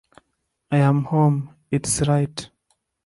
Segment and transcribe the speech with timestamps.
[0.71, 2.49] I'm home, it's right.